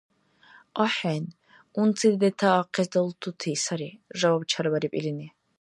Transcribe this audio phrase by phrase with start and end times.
[0.85, 1.25] —АхӀен,
[1.79, 3.89] унци детаахъес далтути сари,—
[4.19, 5.27] жаваб чарбариб илини.